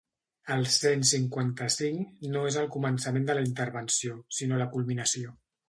El 0.53 0.63
cent 0.75 1.03
cinquanta-cinc 1.09 2.25
no 2.37 2.43
és 2.53 2.59
el 2.63 2.71
començament 2.77 3.29
de 3.29 3.37
la 3.41 3.47
intervenció, 3.51 4.19
sinó 4.41 4.61
la 4.65 4.71
culminació. 4.77 5.39